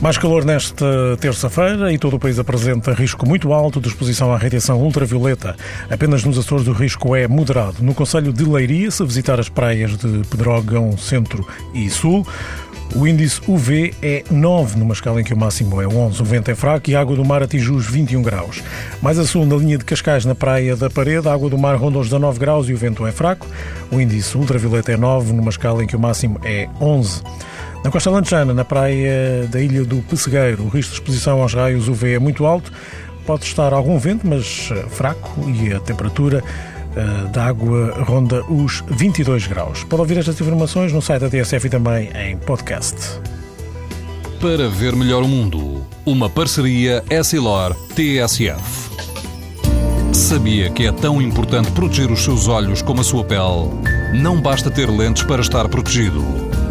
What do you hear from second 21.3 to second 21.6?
água do